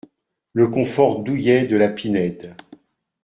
[0.53, 2.55] le confort douillet de la Pinède.